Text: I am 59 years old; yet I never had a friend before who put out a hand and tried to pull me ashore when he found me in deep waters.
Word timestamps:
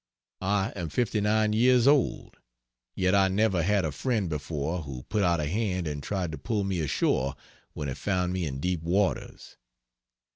I 0.41 0.73
am 0.75 0.89
59 0.89 1.53
years 1.53 1.85
old; 1.87 2.37
yet 2.95 3.13
I 3.13 3.27
never 3.27 3.61
had 3.61 3.85
a 3.85 3.91
friend 3.91 4.29
before 4.29 4.81
who 4.81 5.03
put 5.03 5.21
out 5.21 5.39
a 5.39 5.45
hand 5.45 5.85
and 5.85 6.01
tried 6.01 6.31
to 6.31 6.39
pull 6.39 6.63
me 6.63 6.79
ashore 6.79 7.35
when 7.73 7.87
he 7.87 7.93
found 7.93 8.33
me 8.33 8.47
in 8.47 8.59
deep 8.59 8.81
waters. 8.81 9.57